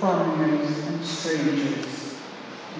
[0.00, 2.16] foreigners and strangers,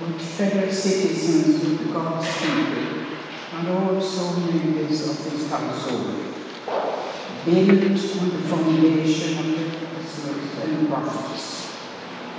[0.00, 3.16] with fellow citizens with God's people,
[3.52, 6.24] and also members of his household,
[7.44, 11.46] built on the foundation of the apostles and prophets,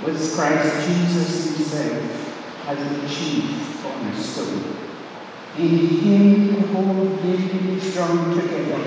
[0.04, 4.76] with Christ Jesus himself as the chief cornerstone.
[5.58, 8.82] In him the whole building is drawn together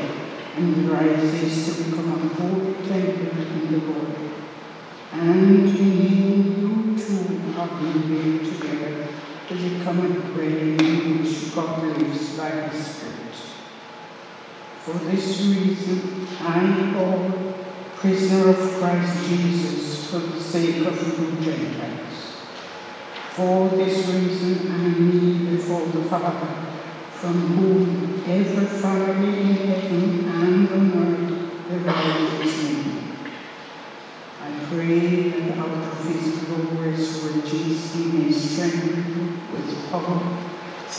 [0.57, 4.24] and rises to become a holy temple in the Lord.
[5.17, 9.07] And him you too are being built together
[9.47, 13.35] to become a dwelling in which God lives by his Spirit.
[14.83, 17.55] For this reason, I, Paul,
[17.95, 22.35] prisoner of Christ Jesus, for the sake of you Gentiles.
[23.31, 26.65] For this reason, I kneel before the Father,
[27.13, 33.05] from whom every family in heaven and on earth derives its name.
[34.45, 40.37] I pray that out of his glorious riches he may strengthen you with power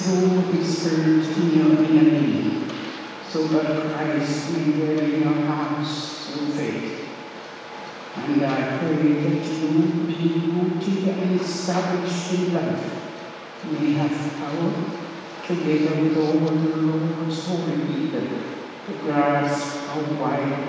[0.07, 2.71] through his Spirit in your being,
[3.29, 7.09] so that Christ may dwell in your hearts through faith.
[8.15, 12.85] And I pray that you, being rooted and established in love,
[13.73, 14.73] may have power,
[15.45, 18.29] together with all the Lord's holy people,
[18.87, 20.69] to grasp how wide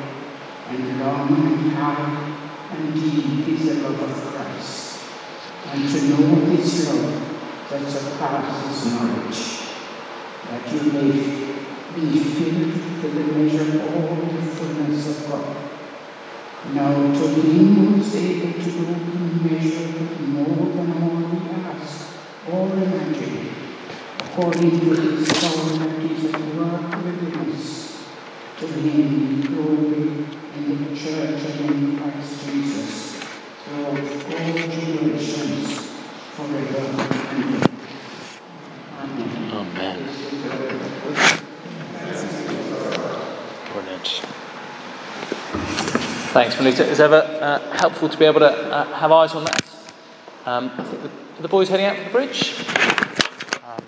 [0.70, 2.40] and long and high
[2.72, 5.04] and deep is the love of Christ,
[5.68, 7.27] and to know this love
[7.70, 9.42] that surpasses knowledge,
[10.50, 11.12] that you may
[11.96, 15.58] be filled to the measure of all the fullness of God.
[16.74, 21.96] Now to him who is able to do immeasurably more than all we ask
[22.52, 23.50] or imagine,
[24.20, 27.66] according to his power that is at work within us,
[28.59, 33.24] to him glory in the church and in Christ Jesus,
[33.64, 35.68] throughout all generations,
[36.36, 36.84] forever
[37.30, 37.70] and ever.
[39.00, 39.30] Amen.
[39.54, 39.98] Amen.
[43.74, 44.08] Brilliant.
[46.38, 46.88] Thanks, Melita.
[46.88, 49.66] It's ever uh, helpful to be able to uh, have eyes on that.
[50.46, 51.09] Um, I think the,
[51.42, 52.53] the boys heading out for the bridge?
[53.66, 53.81] Um,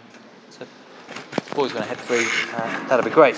[0.50, 0.66] so
[1.46, 2.26] the boys going to head through.
[2.58, 3.36] Uh, that'll be great.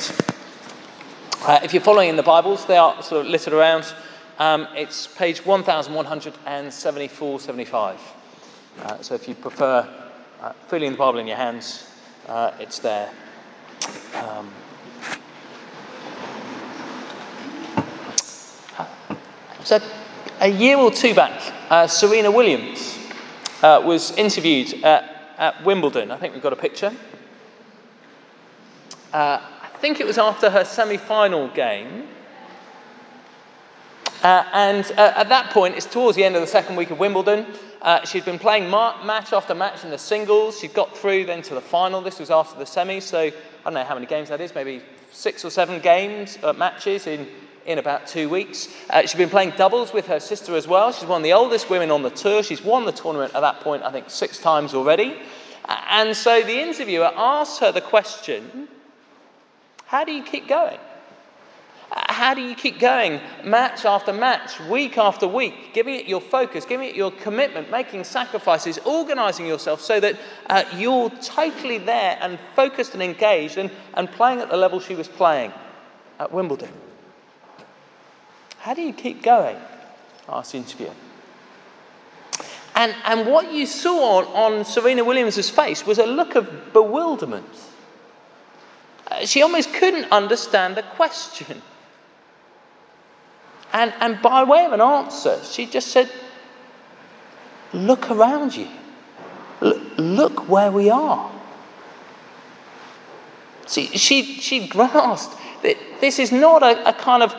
[1.42, 3.94] Uh, if you're following in the Bibles, they are sort of littered around.
[4.40, 8.00] Um, it's page 1174 75.
[8.80, 9.86] Uh, so if you prefer
[10.42, 11.86] uh, feeling the Bible in your hands,
[12.62, 13.12] it's there.
[14.16, 14.50] Um,
[19.64, 19.80] so
[20.40, 22.98] a year or two back, uh, Serena Williams
[23.62, 26.10] uh, was interviewed at, at, Wimbledon.
[26.10, 26.92] I think we've got a picture.
[29.14, 32.08] Uh, I think it was after her semi final game.
[34.24, 37.00] Uh, and uh, at that point, it's towards the end of the second week of
[37.00, 37.46] Wimbledon.
[37.82, 40.60] Uh, she'd been playing ma- match after match in the singles.
[40.60, 42.02] She'd got through then to the final.
[42.02, 43.34] This was after the semi, so I
[43.64, 47.28] don't know how many games that is, maybe six or seven games, matches in,
[47.66, 48.68] in about two weeks.
[48.90, 50.92] Uh, she's been playing doubles with her sister as well.
[50.92, 52.44] She's one of the oldest women on the tour.
[52.44, 55.18] She's won the tournament at that point, I think, six times already.
[55.66, 58.68] And so the interviewer asked her the question
[59.86, 60.80] How do you keep going?
[61.94, 66.64] How do you keep going match after match, week after week, giving it your focus,
[66.64, 70.18] giving it your commitment, making sacrifices, organizing yourself so that
[70.50, 74.96] uh, you're totally there and focused and engaged and, and playing at the level she
[74.96, 75.52] was playing
[76.20, 76.72] at Wimbledon?
[78.62, 79.58] How do you keep going?
[80.30, 80.94] asked the interviewer.
[82.76, 87.46] And, and what you saw on, on Serena Williams' face was a look of bewilderment.
[89.08, 91.62] Uh, she almost couldn't understand the question.
[93.74, 96.12] And, and by way of an answer, she just said,
[97.74, 98.68] Look around you.
[99.62, 101.32] L- look where we are.
[103.66, 107.34] See, she, she grasped that this is not a, a kind of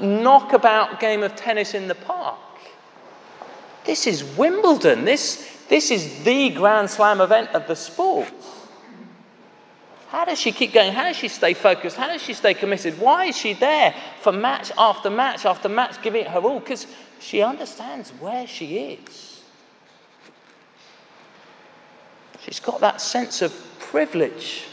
[0.00, 2.38] knockabout game of tennis in the park.
[3.84, 5.04] This is Wimbledon.
[5.04, 8.32] This, this is the Grand Slam event of the sport.
[10.08, 10.92] How does she keep going?
[10.92, 11.96] How does she stay focused?
[11.96, 12.98] How does she stay committed?
[13.00, 16.60] Why is she there for match after match after match, giving it her all?
[16.60, 16.86] Because
[17.18, 19.42] she understands where she is.
[22.42, 24.66] She's got that sense of privilege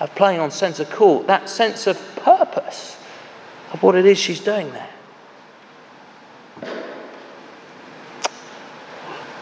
[0.00, 2.96] of playing on centre court, that sense of purpose
[3.74, 4.88] of what it is she's doing there.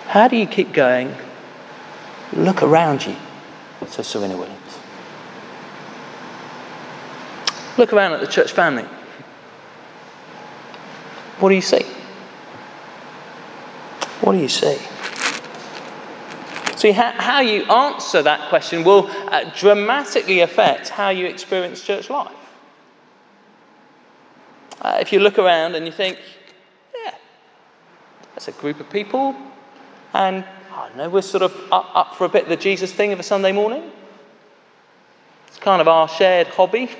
[0.06, 1.14] How do you keep going?
[2.32, 3.14] Look around you,
[3.86, 4.78] says Serena Williams.
[7.76, 8.84] Look around at the church family.
[11.38, 11.82] What do you see?
[14.22, 14.78] What do you see?
[16.76, 22.41] See, how, you answer that question will uh, dramatically affect how you experience church life.
[24.82, 26.18] Uh, if you look around and you think,
[26.92, 27.14] yeah,
[28.34, 29.34] that's a group of people,
[30.12, 30.44] and
[30.74, 33.12] I don't know, we're sort of up, up for a bit of the Jesus thing
[33.12, 33.92] of a Sunday morning.
[35.46, 36.90] It's kind of our shared hobby.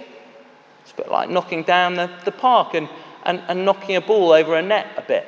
[0.83, 2.89] It's a bit like knocking down the, the park and,
[3.25, 5.27] and, and knocking a ball over a net a bit.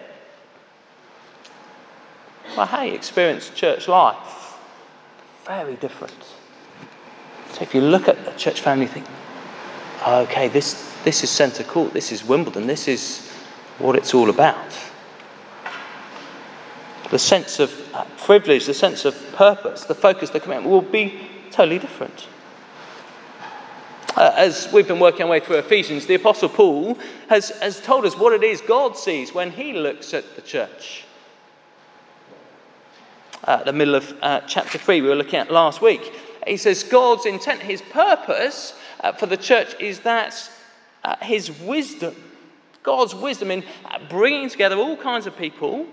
[2.56, 4.58] Well, hey, experience church life,
[5.44, 6.14] very different.
[7.52, 9.06] So if you look at the church family, think,
[10.06, 13.30] okay, this, this is centre court, this is Wimbledon, this is
[13.78, 14.76] what it's all about.
[17.10, 17.70] The sense of
[18.18, 22.26] privilege, the sense of purpose, the focus, the commitment will be totally different.
[24.16, 26.96] Uh, as we've been working our way through Ephesians, the Apostle Paul
[27.28, 31.04] has, has told us what it is God sees when he looks at the church
[33.46, 36.12] uh, the middle of uh, chapter 3 we were looking at last week.
[36.46, 40.50] He says God's intent, his purpose uh, for the church is that
[41.04, 42.14] uh, his wisdom,
[42.82, 45.86] God's wisdom in uh, bringing together all kinds of people,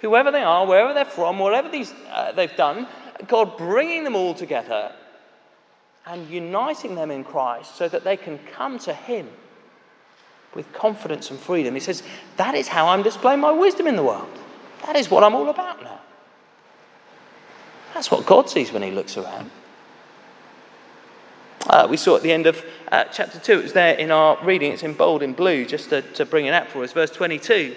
[0.00, 2.86] whoever they are, wherever they're from, whatever these, uh, they've done,
[3.26, 4.92] God bringing them all together
[6.06, 9.28] and uniting them in Christ so that they can come to him
[10.54, 11.74] with confidence and freedom.
[11.74, 12.02] He says,
[12.36, 14.28] That is how I'm displaying my wisdom in the world.
[14.86, 16.00] That is what I'm all about now.
[17.94, 19.50] That's what God sees when He looks around.
[21.70, 24.36] Uh, we saw at the end of uh, chapter 2, it was there in our
[24.44, 26.92] reading, it's in bold in blue, just to, to bring it out for us.
[26.92, 27.76] Verse 22.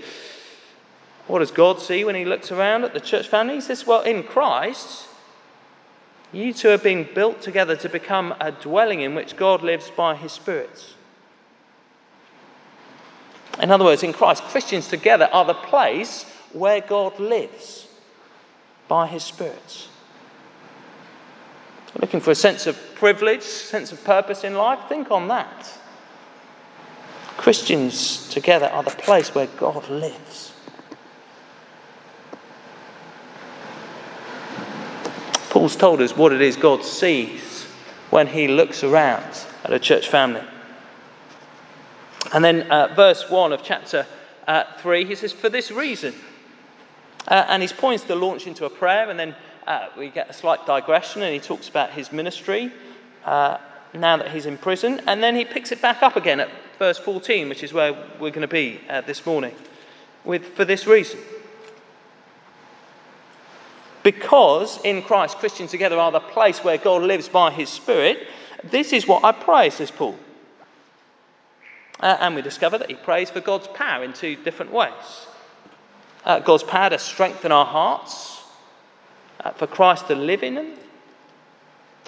[1.27, 3.53] What does God see when He looks around at the church family?
[3.53, 5.07] He says, Well, in Christ,
[6.31, 10.15] you too are being built together to become a dwelling in which God lives by
[10.15, 10.95] His Spirit.
[13.61, 17.87] In other words, in Christ, Christians together are the place where God lives
[18.87, 19.87] by His Spirit.
[21.99, 24.79] Looking for a sense of privilege, sense of purpose in life?
[24.89, 25.71] Think on that.
[27.37, 30.53] Christians together are the place where God lives.
[35.49, 37.63] Paul's told us what it is God sees
[38.09, 40.41] when he looks around at a church family.
[42.33, 44.07] And then, uh, verse 1 of chapter
[44.47, 46.15] uh, 3, he says, For this reason.
[47.27, 49.35] Uh, and he's points to launch into a prayer, and then
[49.67, 52.71] uh, we get a slight digression and he talks about his ministry
[53.25, 53.57] uh,
[53.93, 55.01] now that he's in prison.
[55.07, 56.49] And then he picks it back up again at
[56.79, 59.55] verse 14, which is where we're going to be uh, this morning,
[60.23, 61.19] with, for this reason.
[64.01, 68.27] Because in Christ, Christians together are the place where God lives by his Spirit,
[68.63, 70.17] this is what I pray, says Paul.
[71.99, 74.91] Uh, and we discover that he prays for God's power in two different ways.
[76.25, 78.32] Uh, God's power to strengthen our hearts
[79.39, 80.73] uh, for Christ to live in them.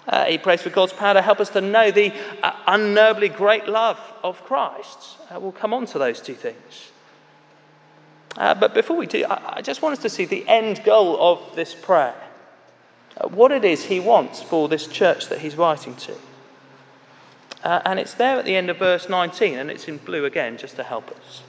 [0.07, 2.13] Uh, he prays for God's power to help us to know the
[2.44, 5.18] uh, unknowably great love of Christ.
[5.30, 6.92] Uh, we'll come on to those two things.
[8.38, 11.18] Uh, but before we do, I, I, just want us to see the end goal
[11.19, 12.22] of this prayer.
[13.18, 16.16] Uh, what it is he wants for this church that he's writing to.
[17.63, 20.75] and it's there at the end of verse 19, and it's in blue again just
[20.75, 21.42] to help us.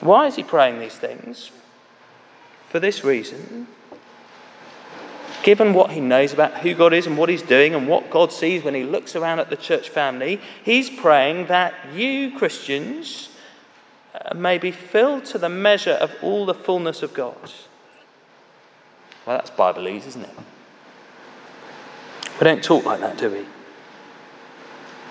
[0.00, 1.50] Why is he praying these things?
[2.72, 3.66] For this reason,
[5.42, 8.32] given what he knows about who God is and what he's doing and what God
[8.32, 13.28] sees when he looks around at the church family, he's praying that you, Christians,
[14.14, 17.36] uh, may be filled to the measure of all the fullness of God.
[19.26, 20.34] Well, that's Bibleese, isn't it?
[22.40, 23.44] We don't talk like that, do we?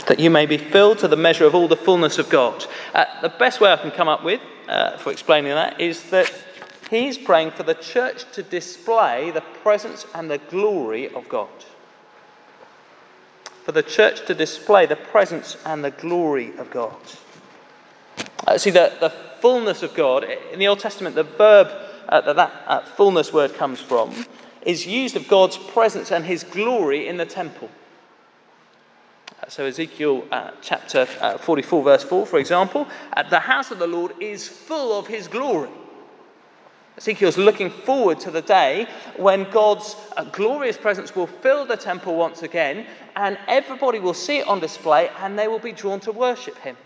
[0.07, 2.65] That you may be filled to the measure of all the fullness of God.
[2.95, 6.33] Uh, the best way I can come up with uh, for explaining that is that
[6.91, 11.47] He's praying for the church to display the presence and the glory of God.
[13.63, 16.97] For the church to display the presence and the glory of God.
[18.45, 21.69] Uh, see, the, the fullness of God, in the Old Testament, the verb
[22.09, 24.25] uh, that that uh, fullness word comes from
[24.63, 27.69] is used of God's presence and his glory in the temple.
[29.41, 32.85] Uh, so, Ezekiel uh, chapter uh, 44, verse 4, for example,
[33.29, 35.69] the house of the Lord is full of his glory.
[37.01, 42.15] Ezekiel's looking forward to the day when God's uh, glorious presence will fill the temple
[42.15, 46.11] once again, and everybody will see it on display and they will be drawn to
[46.11, 46.77] worship him.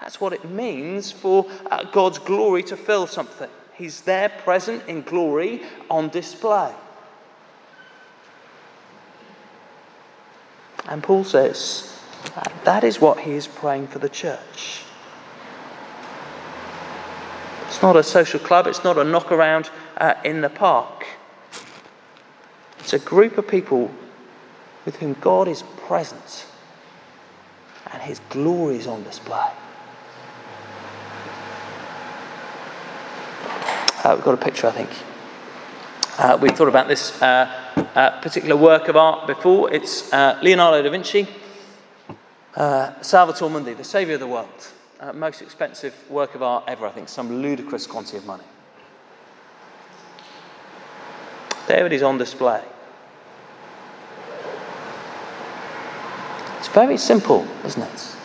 [0.00, 3.50] That's what it means for uh, God's glory to fill something.
[3.74, 6.72] He's there present in glory on display.
[10.86, 11.98] And Paul says
[12.62, 14.84] that is what he is praying for the church.
[17.66, 21.06] It's not a social club, it's not a knock around uh, in the park.
[22.78, 23.90] It's a group of people
[24.84, 26.46] with whom God is present
[27.92, 29.50] and his glory is on display.
[34.02, 34.90] Uh, we've got a picture, I think.
[36.18, 39.72] Uh, we've thought about this uh, uh particular work of art before.
[39.72, 41.26] It's uh, Leonardo da Vinci,
[42.54, 44.68] uh, Salvator Mundi, the saviour of the world.
[45.00, 48.44] Uh, most expensive work of art ever, I think, some ludicrous quantity of money.
[51.66, 52.62] There it is on display.
[56.58, 58.16] It's very simple, isn't it?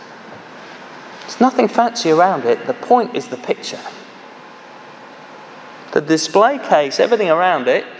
[1.21, 2.67] There's nothing fancy around it.
[2.67, 3.79] The point is the picture.
[5.93, 7.93] The display case, everything around it, it,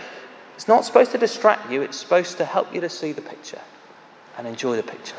[0.58, 3.62] is not supposed to distract you, it's supposed to help you to see the picture
[4.38, 5.16] and enjoy the picture.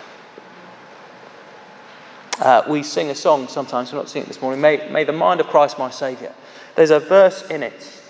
[2.40, 5.12] Uh, we sing a song sometimes, we're not singing it this morning, may, may the
[5.12, 6.32] mind of Christ my Saviour.
[6.74, 8.02] There's a verse in it.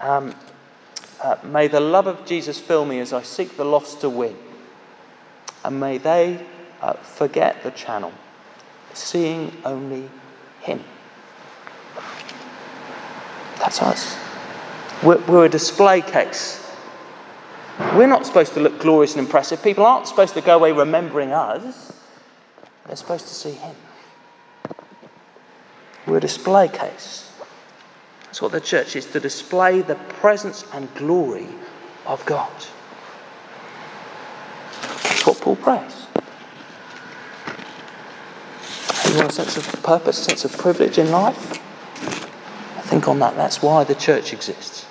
[0.00, 0.32] Um,
[1.20, 4.36] uh, may the love of Jesus fill me as I seek the lost to win.
[5.64, 6.46] And may they
[6.80, 8.12] uh, forget the channel,
[8.94, 10.08] seeing only
[10.60, 10.84] Him.
[13.58, 14.16] That's us.
[15.02, 16.64] We're, we're a display case.
[17.96, 19.64] We're not supposed to look glorious and impressive.
[19.64, 21.92] People aren't supposed to go away remembering us,
[22.88, 23.76] they're supposed to see Him.
[26.06, 27.30] We're a display case.
[28.24, 31.48] That's what the church is to display the presence and glory
[32.06, 32.50] of God.
[34.82, 36.06] That's what Paul prays.
[39.10, 41.60] You want a sense of purpose, a sense of privilege in life?
[42.76, 43.36] I think on that.
[43.36, 44.86] That's why the church exists.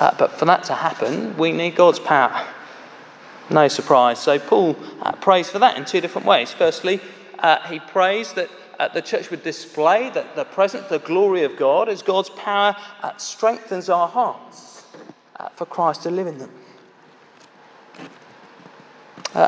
[0.00, 2.46] Uh, but for that to happen, we need God's power.
[3.50, 4.18] No surprise.
[4.18, 6.52] So Paul uh, prays for that in two different ways.
[6.52, 7.00] Firstly,
[7.38, 11.56] uh, he prays that uh, the church would display that the presence, the glory of
[11.56, 14.86] God, as God's power uh, strengthens our hearts
[15.36, 16.50] uh, for Christ to live in them.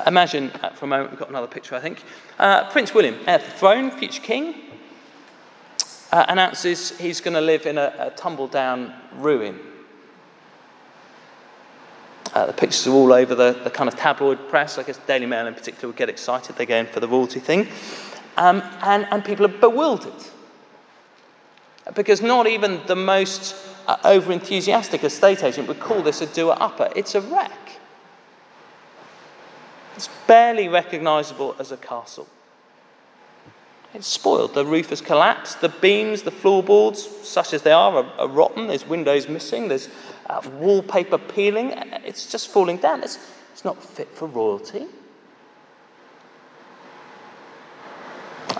[0.06, 2.02] imagine for a moment, we've got another picture, I think.
[2.72, 4.70] Prince William, heir to the throne, future king
[6.12, 9.58] uh, announces he's going to live in a, a tumble down ruin.
[12.32, 14.78] Uh, the pictures are all over the, the kind of tabloid press.
[14.78, 16.56] I guess Daily Mail in particular would get excited.
[16.56, 17.66] They go in for the royalty thing.
[18.36, 20.12] Um, and, and people are bewildered.
[21.94, 23.56] Because not even the most
[23.88, 26.90] uh, over enthusiastic estate agent would call this a doer upper.
[26.94, 27.80] It's a wreck.
[29.96, 32.28] It's barely recognisable as a castle.
[33.92, 34.54] It's spoiled.
[34.54, 35.60] The roof has collapsed.
[35.60, 38.68] The beams, the floorboards, such as they are, are, are rotten.
[38.68, 39.66] There's windows missing.
[39.66, 39.88] There's
[40.28, 41.72] uh, wallpaper peeling.
[42.04, 43.02] It's just falling down.
[43.02, 43.18] It's,
[43.52, 44.86] it's not fit for royalty.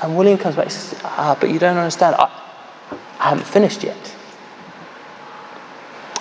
[0.03, 2.17] And William comes back and says, Ah, but you don't understand.
[2.17, 2.31] I,
[3.19, 4.17] I haven't finished yet.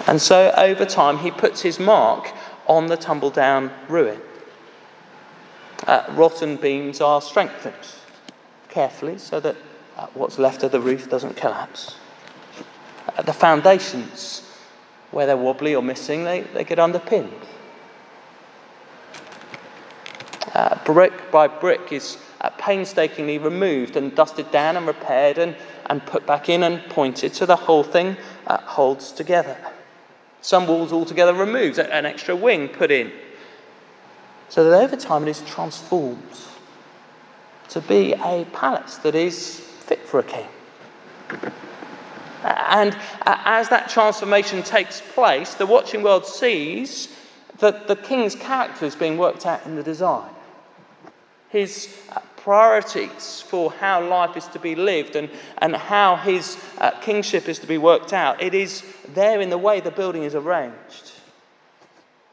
[0.07, 2.33] And so over time, he puts his mark
[2.67, 4.19] on the tumble down ruin.
[5.85, 7.75] Uh, rotten beams are strengthened
[8.69, 9.55] carefully so that
[9.97, 11.95] uh, what's left of the roof doesn't collapse.
[13.17, 14.48] Uh, the foundations,
[15.11, 17.33] where they're wobbly or missing, they, they get underpinned.
[20.53, 25.55] Uh, brick by brick is uh, painstakingly removed and dusted down and repaired and,
[25.87, 29.57] and put back in and pointed so the whole thing uh, holds together.
[30.41, 33.11] Some walls altogether removed, an extra wing put in.
[34.47, 36.39] So that over time it is transformed
[37.69, 40.47] to be a palace that is fit for a king.
[42.43, 47.09] And as that transformation takes place, the watching world sees
[47.59, 50.29] that the king's character is being worked out in the design.
[51.49, 56.91] His uh, priorities for how life is to be lived and, and how his uh,
[57.01, 60.35] kingship is to be worked out, it is there in the way the building is
[60.35, 61.11] arranged.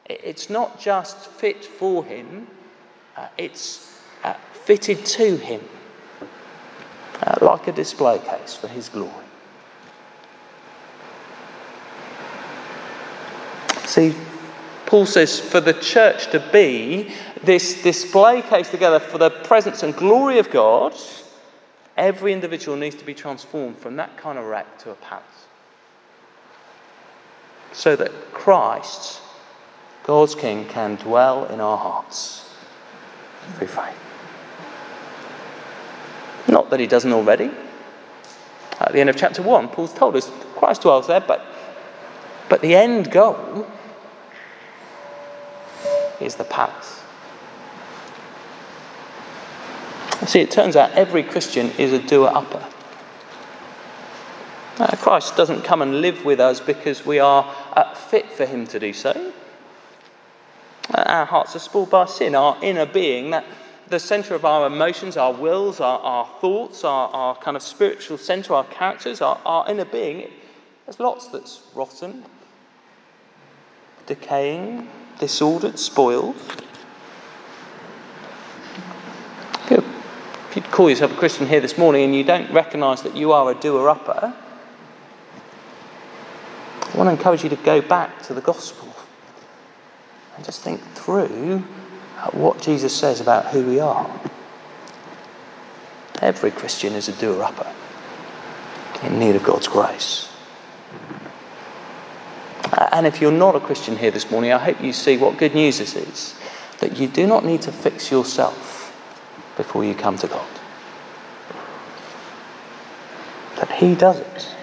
[0.08, 2.46] It's not just fit for him,
[3.16, 5.62] uh, it's uh, fitted to him,
[7.22, 9.25] uh, like a display case for his glory.
[13.96, 14.14] See,
[14.84, 19.96] Paul says for the church to be this display case together for the presence and
[19.96, 20.94] glory of God,
[21.96, 25.24] every individual needs to be transformed from that kind of wreck to a palace.
[27.72, 29.22] So that Christ,
[30.04, 32.54] God's King, can dwell in our hearts
[33.56, 33.96] through faith.
[36.48, 37.50] Not that he doesn't already.
[38.78, 41.42] At the end of chapter 1, Paul's told us Christ dwells there, but,
[42.50, 43.66] but the end goal
[46.20, 47.02] is the palace.
[50.26, 52.64] See, it turns out every Christian is a doer upper.
[54.78, 58.66] Uh, Christ doesn't come and live with us because we are uh, fit for him
[58.66, 59.32] to do so.
[60.94, 63.44] Our hearts are spoiled by sin, our inner being, that
[63.88, 68.18] the centre of our emotions, our wills, our, our thoughts, our, our kind of spiritual
[68.18, 70.30] centre, our characters, our, our inner being,
[70.85, 72.25] there's lots that's rotten,
[74.06, 76.37] decaying, disordered, spoiled.
[79.68, 83.32] If you'd call yourself a Christian here this morning and you don't recognise that you
[83.32, 84.35] are a doer upper,
[86.82, 88.94] I want to encourage you to go back to the gospel
[90.35, 91.58] and just think through
[92.32, 94.08] what Jesus says about who we are.
[96.23, 97.70] Every Christian is a doer upper
[99.02, 100.30] in need of God's grace.
[102.76, 105.54] And if you're not a Christian here this morning, I hope you see what good
[105.54, 106.35] news this is
[106.80, 108.92] that you do not need to fix yourself
[109.56, 110.47] before you come to God.
[113.56, 114.54] That He does it.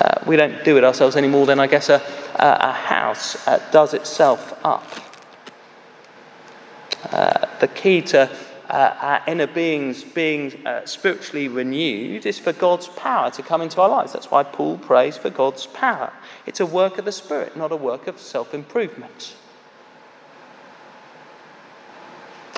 [0.00, 2.02] Uh, we don't do it ourselves any more than, I guess, a,
[2.36, 4.86] a house uh, does itself up.
[7.12, 8.30] Uh, the key to
[8.68, 13.80] uh, our inner beings being uh, spiritually renewed is for God's power to come into
[13.80, 14.12] our lives.
[14.12, 16.12] That's why Paul prays for God's power.
[16.46, 19.36] It's a work of the Spirit, not a work of self improvement.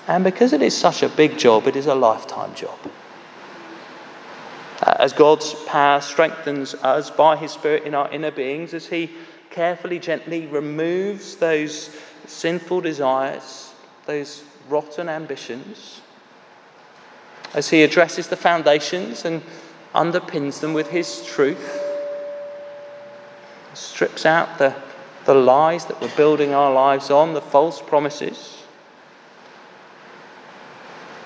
[0.06, 2.78] And because it is such a big job, it is a lifetime job.
[4.80, 9.10] Uh, as God's power strengthens us by His Spirit in our inner beings, as He
[9.50, 11.94] carefully, gently removes those
[12.26, 13.74] sinful desires,
[14.06, 16.00] those rotten ambitions,
[17.54, 19.42] as he addresses the foundations and
[19.94, 21.82] underpins them with his truth,
[23.74, 24.74] strips out the,
[25.24, 28.62] the lies that we're building our lives on, the false promises,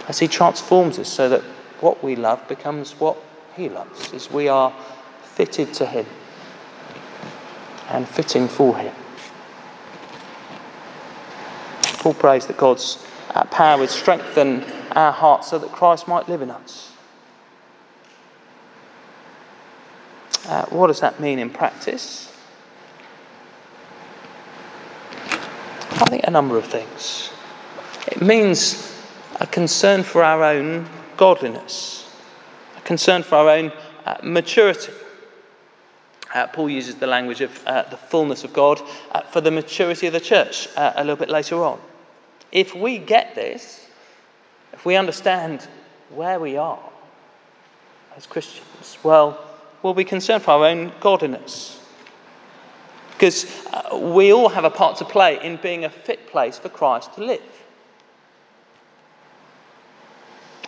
[0.09, 1.43] as he transforms us so that
[1.81, 3.17] what we love becomes what
[3.57, 4.73] he loves, as we are
[5.23, 6.07] fitted to him
[7.89, 8.95] and fitting for him.
[11.83, 12.97] Paul prays that God's
[13.35, 16.93] uh, power would strengthen our hearts so that Christ might live in us.
[20.47, 22.29] Uh, what does that mean in practice?
[25.93, 27.31] I think a number of things.
[28.09, 28.93] It means
[29.41, 32.11] a concern for our own godliness,
[32.77, 33.73] a concern for our own
[34.05, 34.93] uh, maturity.
[36.35, 38.81] Uh, Paul uses the language of uh, the fullness of God
[39.13, 41.79] uh, for the maturity of the church uh, a little bit later on.
[42.53, 43.87] If we get this,
[44.75, 45.67] if we understand
[46.11, 46.79] where we are
[48.15, 49.43] as Christians, well,
[49.83, 51.81] we'll be concerned for our own godliness.
[53.13, 56.69] Because uh, we all have a part to play in being a fit place for
[56.69, 57.43] Christ to live.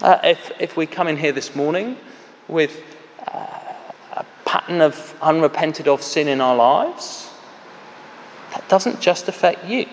[0.00, 1.96] Uh, if, if we come in here this morning
[2.48, 2.82] with
[3.26, 3.46] uh,
[4.12, 7.30] a pattern of unrepented of sin in our lives,
[8.52, 9.86] that doesn't just affect you.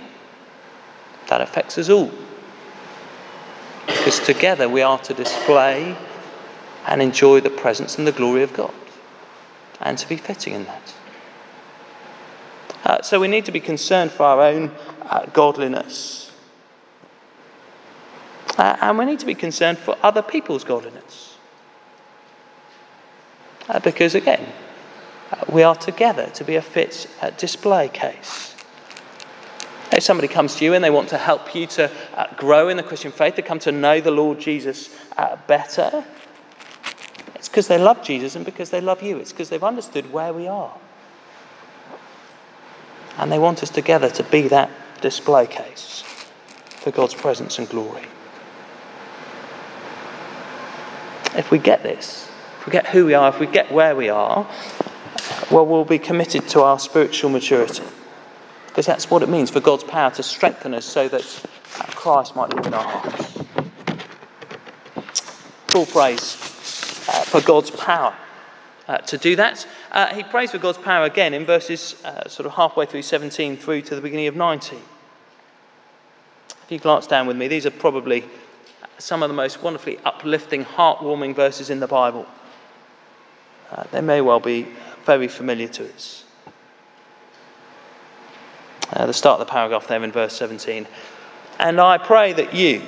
[1.31, 2.11] That affects us all.
[3.87, 5.95] Because together we are to display
[6.85, 8.73] and enjoy the presence and the glory of God,
[9.79, 10.93] and to be fitting in that.
[12.83, 14.71] Uh, so we need to be concerned for our own
[15.03, 16.33] uh, godliness.
[18.57, 21.37] Uh, and we need to be concerned for other people's godliness.
[23.69, 24.51] Uh, because again,
[25.31, 28.50] uh, we are together to be a fit uh, display case.
[29.91, 32.77] If somebody comes to you and they want to help you to uh, grow in
[32.77, 36.05] the Christian faith, to come to know the Lord Jesus uh, better,
[37.35, 39.17] it's because they love Jesus and because they love you.
[39.17, 40.77] It's because they've understood where we are.
[43.17, 44.69] And they want us together to be that
[45.01, 46.03] display case
[46.67, 48.03] for God's presence and glory.
[51.35, 54.09] If we get this, if we get who we are, if we get where we
[54.09, 54.47] are,
[55.49, 57.83] well, we'll be committed to our spiritual maturity.
[58.71, 61.23] Because that's what it means for God's power to strengthen us so that
[61.89, 63.43] Christ might live in our hearts.
[65.67, 66.35] Paul prays
[67.09, 68.15] uh, for God's power
[68.87, 69.67] uh, to do that.
[69.91, 73.57] Uh, he prays for God's power again in verses uh, sort of halfway through 17
[73.57, 74.79] through to the beginning of 19.
[76.63, 78.23] If you glance down with me, these are probably
[78.99, 82.25] some of the most wonderfully uplifting, heartwarming verses in the Bible.
[83.69, 84.65] Uh, they may well be
[85.05, 86.23] very familiar to us
[88.93, 90.87] uh, the start of the paragraph there in verse 17.
[91.59, 92.81] And I pray that you,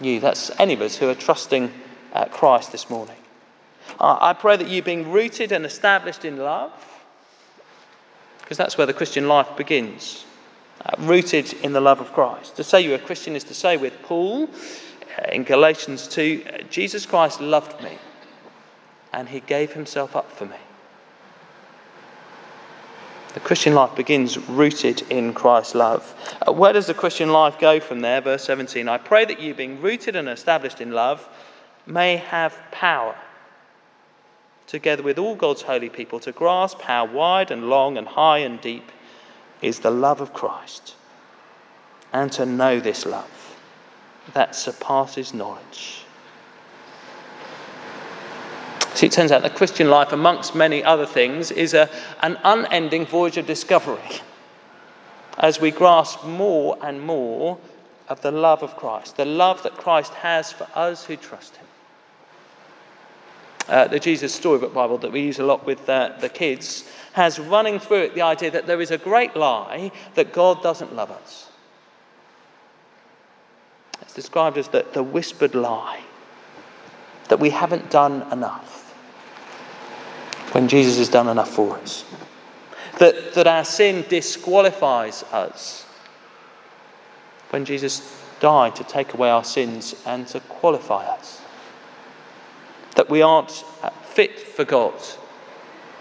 [0.00, 1.72] you, that's any of us who are trusting
[2.12, 3.16] uh, Christ this morning,
[4.00, 6.72] I pray that you, being rooted and established in love,
[8.40, 10.24] because that's where the Christian life begins,
[10.84, 12.56] uh, rooted in the love of Christ.
[12.56, 16.62] To say you're a Christian is to say with Paul uh, in Galatians 2 uh,
[16.64, 17.96] Jesus Christ loved me
[19.12, 20.56] and he gave himself up for me.
[23.34, 26.38] The Christian life begins rooted in Christ's love.
[26.46, 28.20] Uh, where does the Christian life go from there?
[28.20, 31.28] Verse 17 I pray that you, being rooted and established in love,
[31.84, 33.16] may have power,
[34.68, 38.60] together with all God's holy people, to grasp how wide and long and high and
[38.60, 38.92] deep
[39.60, 40.94] is the love of Christ,
[42.12, 43.56] and to know this love
[44.32, 46.03] that surpasses knowledge.
[48.94, 51.90] See, it turns out that Christian life, amongst many other things, is a,
[52.22, 54.20] an unending voyage of discovery
[55.36, 57.58] as we grasp more and more
[58.08, 61.66] of the love of Christ, the love that Christ has for us who trust Him.
[63.68, 67.38] Uh, the Jesus Storybook Bible that we use a lot with uh, the kids has
[67.38, 71.10] running through it the idea that there is a great lie that God doesn't love
[71.10, 71.48] us.
[74.02, 76.02] It's described as the, the whispered lie
[77.28, 78.73] that we haven't done enough
[80.54, 82.04] when Jesus has done enough for us.
[82.98, 85.84] That, that our sin disqualifies us
[87.50, 91.40] when Jesus died to take away our sins and to qualify us.
[92.96, 93.50] That we aren't
[94.04, 94.94] fit for God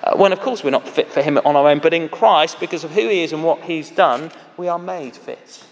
[0.03, 2.59] uh, when, of course, we're not fit for Him on our own, but in Christ,
[2.59, 5.63] because of who He is and what He's done, we are made fit.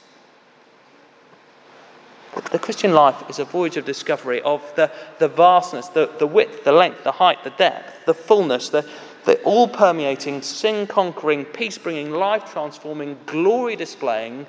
[2.51, 4.89] The Christian life is a voyage of discovery of the,
[5.19, 8.87] the vastness, the, the width, the length, the height, the depth, the fullness, the,
[9.25, 14.47] the all permeating, sin conquering, peace bringing, life transforming, glory displaying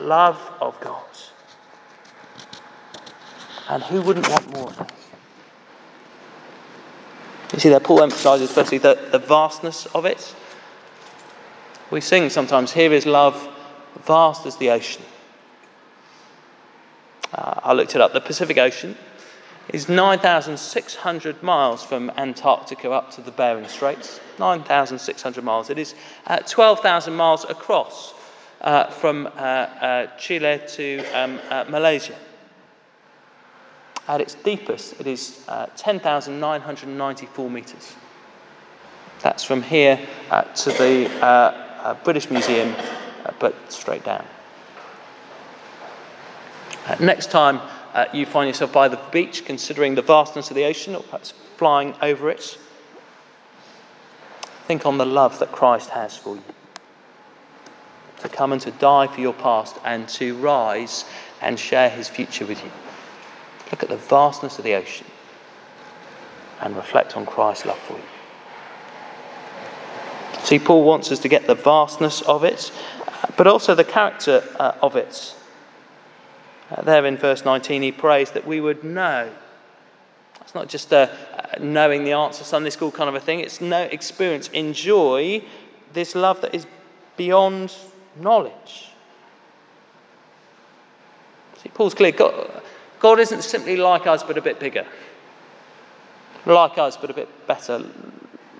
[0.00, 1.04] love of God.
[3.68, 4.92] And who wouldn't want more of that?
[7.52, 10.34] You see there, Paul emphasizes firstly the, the vastness of it.
[11.90, 13.48] We sing sometimes, Here is love,
[14.06, 15.02] vast as the ocean.
[17.62, 18.12] I looked it up.
[18.12, 18.96] The Pacific Ocean
[19.68, 24.20] is 9,600 miles from Antarctica up to the Bering Straits.
[24.38, 25.70] 9,600 miles.
[25.70, 25.94] It is
[26.26, 28.14] uh, 12,000 miles across
[28.62, 32.16] uh, from uh, uh, Chile to um, uh, Malaysia.
[34.08, 37.94] At its deepest, it is uh, 10,994 metres.
[39.20, 40.00] That's from here
[40.56, 42.74] to the British Museum,
[43.38, 44.24] but straight down.
[46.86, 47.60] Uh, next time
[48.12, 51.94] you find yourself by the beach, considering the vastness of the ocean, or perhaps flying
[52.02, 52.58] over it,
[54.66, 56.42] think on the love that Christ has for you.
[58.20, 61.04] To come and to die for your past and to rise
[61.40, 62.70] and share his future with you.
[63.70, 65.06] Look at the vastness of the ocean
[66.60, 68.02] and reflect on Christ's love for you.
[70.44, 72.72] See, Paul wants us to get the vastness of it,
[73.36, 75.34] but also the character uh, of it.
[76.72, 79.30] Uh, there in verse 19, he prays that we would know.
[80.40, 81.10] It's not just a,
[81.60, 84.48] knowing the answer Sunday school kind of a thing, it's no experience.
[84.48, 85.44] Enjoy
[85.92, 86.66] this love that is
[87.16, 87.74] beyond
[88.18, 88.90] knowledge.
[91.62, 92.12] See, Paul's clear.
[92.12, 92.62] God,
[93.00, 94.86] God isn't simply like us, but a bit bigger.
[96.46, 97.84] Like us, but a bit better.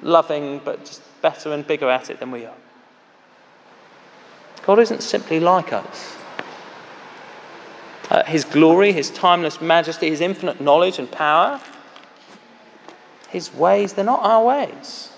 [0.02, 2.54] Loving, but just better and bigger at it than we are.
[4.66, 6.16] God isn't simply like us.
[8.12, 11.58] Uh, his glory, His timeless majesty, His infinite knowledge and power,
[13.30, 15.08] His ways, they're not our ways.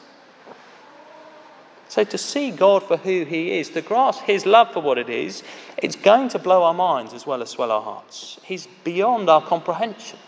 [1.89, 5.11] So, to see God for who He is, to grasp His love for what it
[5.11, 5.43] is,
[5.77, 8.39] it's going to blow our minds as well as swell our hearts.
[8.45, 10.21] He's beyond our comprehension.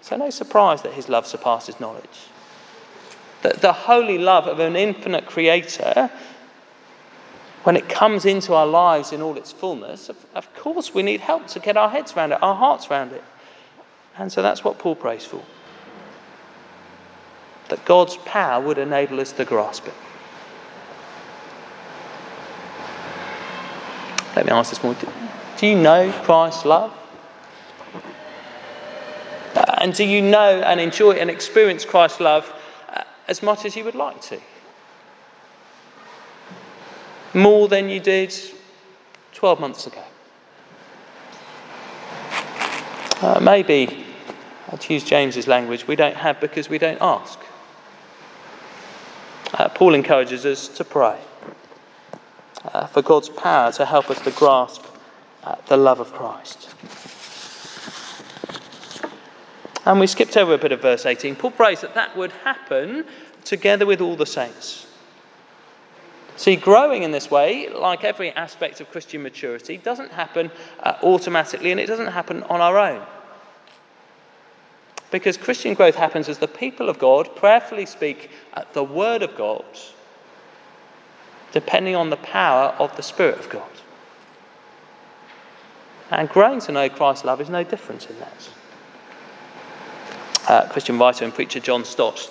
[0.00, 2.28] So, no surprise that His love surpasses knowledge.
[3.42, 6.10] That the holy love of an infinite Creator,
[7.64, 11.20] when it comes into our lives in all its fullness, of, of course we need
[11.20, 13.24] help to get our heads around it, our hearts around it.
[14.18, 15.42] And so that's what Paul prays for
[17.70, 19.94] that God's power would enable us to grasp it.
[24.36, 25.02] Let me ask this morning
[25.56, 26.92] do you know Christ's love?
[29.54, 32.52] Uh, and do you know and enjoy and experience Christ's love
[32.88, 34.38] uh, as much as you would like to?
[37.34, 38.34] More than you did
[39.32, 40.02] 12 months ago.
[43.20, 44.04] Uh, maybe,
[44.78, 47.38] to use James's language, we don't have because we don't ask
[49.54, 51.18] uh, Paul encourages us to pray
[52.64, 54.84] uh, for God's power to help us to grasp
[55.44, 56.70] uh, the love of Christ.
[59.86, 61.36] And we skipped over a bit of verse 18.
[61.36, 63.04] Paul prays that that would happen
[63.44, 64.86] together with all the saints.
[66.36, 71.70] See, growing in this way, like every aspect of Christian maturity, doesn't happen uh, automatically
[71.70, 73.04] and it doesn't happen on our own.
[75.12, 78.30] Because Christian growth happens as the people of God prayerfully speak
[78.72, 79.64] the Word of God,
[81.52, 83.70] depending on the power of the Spirit of God.
[86.10, 88.50] And growing to know Christ's love is no different in that.
[90.48, 92.28] Uh, Christian writer and preacher John Stott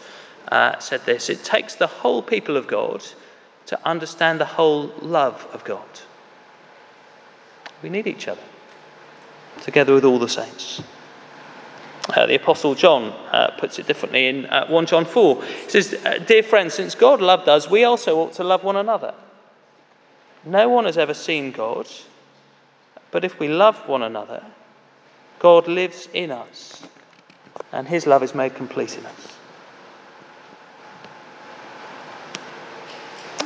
[0.51, 3.01] uh, said this It takes the whole people of God
[3.67, 5.88] to understand the whole love of God.
[7.82, 8.41] We need each other,
[9.62, 10.82] together with all the saints.
[12.10, 15.43] Uh, the Apostle John uh, puts it differently in uh, 1 John 4.
[15.43, 18.76] He says, uh, Dear friends, since God loved us, we also ought to love one
[18.76, 19.13] another.
[20.45, 21.88] No one has ever seen God,
[23.12, 24.43] but if we love one another,
[25.39, 26.84] God lives in us,
[27.71, 29.33] and his love is made complete in us.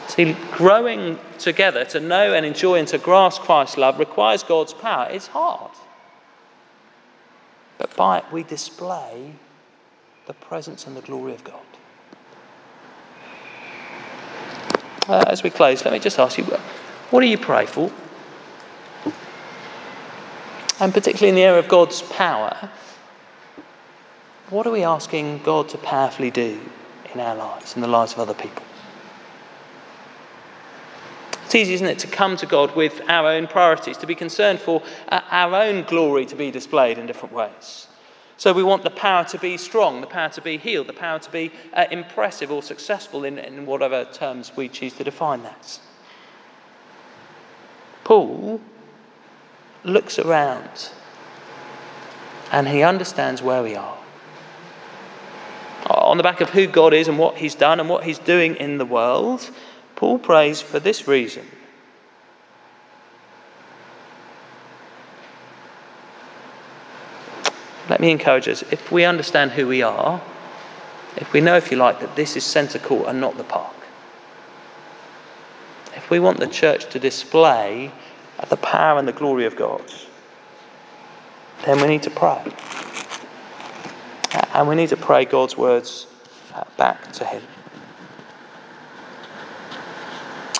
[0.08, 5.10] See, growing together to know and enjoy and to grasp Christ's love requires God's power.
[5.12, 5.72] It's hard.
[7.78, 9.34] But by it, we display
[10.26, 11.62] the presence and the glory of God.
[15.08, 17.92] Uh, as we close, let me just ask you what do you pray for?
[20.80, 22.70] And particularly in the area of God's power,
[24.50, 26.60] what are we asking God to powerfully do
[27.14, 28.67] in our lives, in the lives of other people?
[31.48, 34.60] It's easy, isn't it, to come to God with our own priorities, to be concerned
[34.60, 37.88] for uh, our own glory to be displayed in different ways.
[38.36, 41.20] So we want the power to be strong, the power to be healed, the power
[41.20, 45.80] to be uh, impressive or successful in, in whatever terms we choose to define that.
[48.04, 48.60] Paul
[49.86, 50.90] looks around
[52.52, 53.98] and he understands where we are.
[55.90, 58.58] On the back of who God is and what he's done and what he's doing
[58.58, 59.50] in the world,
[59.98, 61.44] Paul prays for this reason.
[67.90, 70.22] Let me encourage us if we understand who we are,
[71.16, 73.74] if we know, if you like, that this is centre court and not the park,
[75.96, 77.92] if we want the church to display
[78.50, 79.82] the power and the glory of God,
[81.66, 82.44] then we need to pray.
[84.54, 86.06] And we need to pray God's words
[86.78, 87.42] back to Him.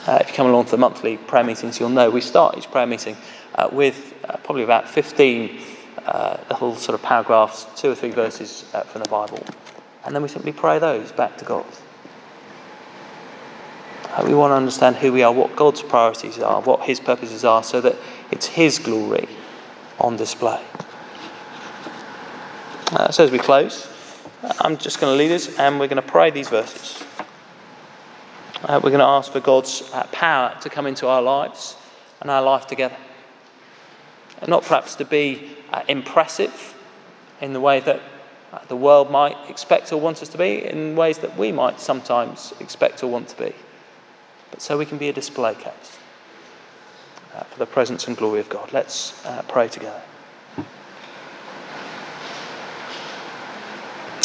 [0.08, 2.72] Uh, if you come along to the monthly prayer meetings, you'll know we start each
[2.72, 3.18] prayer meeting
[3.56, 5.60] uh, with uh, probably about 15
[6.06, 9.46] uh, little sort of paragraphs, two or three verses uh, from the Bible.
[10.06, 11.66] And then we simply pray those back to God.
[14.06, 17.44] Uh, we want to understand who we are, what God's priorities are, what His purposes
[17.44, 17.98] are, so that
[18.32, 19.28] it's His glory
[20.00, 20.64] on display.
[23.12, 23.92] so as we close,
[24.60, 27.04] I'm just going to lead us and we're going to pray these verses.
[28.64, 31.76] Uh, we're going to ask for God's uh, power to come into our lives
[32.22, 32.98] and our life together.
[34.42, 36.76] And not perhaps to be uh, impressive
[37.40, 38.02] in the way that
[38.52, 41.80] uh, the world might expect or want us to be, in ways that we might
[41.80, 43.54] sometimes expect or want to be,
[44.50, 46.00] but so we can be a display case
[47.36, 48.74] uh, for the presence and glory of God.
[48.74, 50.02] Let's uh, pray together.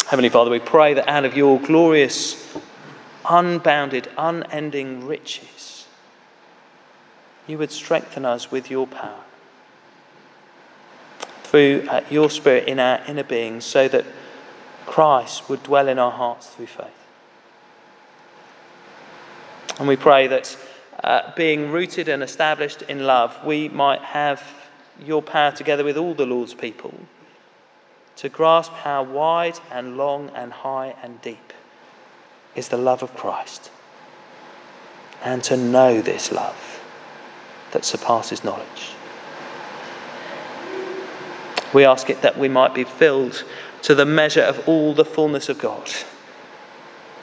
[0.07, 2.57] Heavenly Father, we pray that out of your glorious
[3.29, 5.87] unbounded, unending riches,
[7.47, 9.23] you would strengthen us with your power
[11.43, 14.05] through uh, your Spirit in our inner being so that
[14.85, 16.87] Christ would dwell in our hearts through faith.
[19.79, 20.57] And we pray that
[21.03, 24.43] uh, being rooted and established in love, we might have
[25.03, 26.93] your power together with all the Lord's people
[28.15, 31.53] to grasp how wide and long and high and deep
[32.55, 33.71] is the love of Christ.
[35.23, 36.81] And to know this love
[37.71, 38.91] that surpasses knowledge.
[41.73, 43.43] We ask it that we might be filled
[43.81, 45.89] to the measure of all the fullness of God,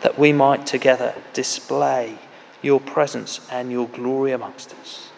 [0.03, 2.19] that we might together display
[2.62, 5.11] your presence and your glory amongst us.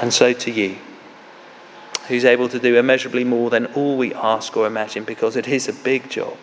[0.00, 0.76] And so to you,
[2.08, 5.68] who's able to do immeasurably more than all we ask or imagine, because it is
[5.68, 6.36] a big job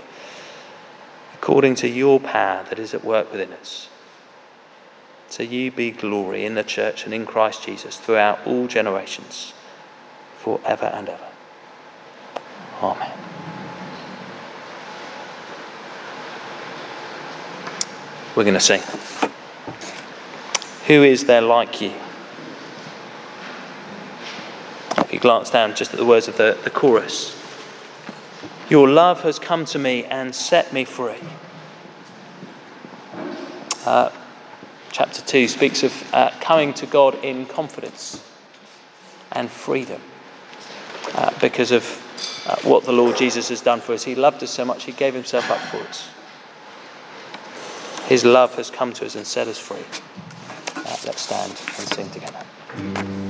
[1.44, 3.90] according to your power that is at work within us.
[5.32, 9.52] To you be glory in the church and in Christ Jesus throughout all generations,
[10.38, 11.28] forever and ever.
[12.82, 13.12] Amen.
[18.38, 18.82] We're going to sing.
[20.88, 21.92] Who is there like you?
[24.98, 27.43] If you glance down just at the words of the, the chorus,
[28.70, 31.20] your love has come to me and set me free.
[33.86, 34.10] Uh,
[34.92, 38.24] chapter 2 speaks of uh, coming to God in confidence
[39.32, 40.02] and freedom
[41.16, 41.84] uh, because of
[42.48, 44.04] uh, what the Lord Jesus has done for us.
[44.04, 46.10] He loved us so much, He gave Himself up for us.
[48.08, 49.78] His love has come to us and set us free.
[50.76, 53.23] Uh, let's stand and sing together.